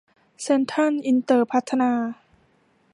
[0.41, 1.91] เซ็นทรัลอินเตอร์พัฒนา